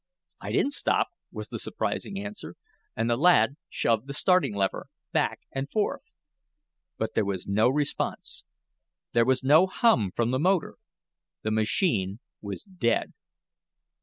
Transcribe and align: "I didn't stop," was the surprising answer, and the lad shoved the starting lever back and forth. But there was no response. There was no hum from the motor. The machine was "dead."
"I 0.39 0.51
didn't 0.51 0.73
stop," 0.73 1.09
was 1.31 1.49
the 1.49 1.59
surprising 1.59 2.17
answer, 2.17 2.55
and 2.95 3.07
the 3.07 3.15
lad 3.15 3.55
shoved 3.69 4.07
the 4.07 4.15
starting 4.15 4.55
lever 4.55 4.87
back 5.11 5.41
and 5.51 5.69
forth. 5.69 6.15
But 6.97 7.13
there 7.13 7.23
was 7.23 7.45
no 7.45 7.69
response. 7.69 8.43
There 9.13 9.25
was 9.25 9.43
no 9.43 9.67
hum 9.67 10.09
from 10.09 10.31
the 10.31 10.39
motor. 10.39 10.77
The 11.43 11.51
machine 11.51 12.17
was 12.41 12.63
"dead." 12.63 13.13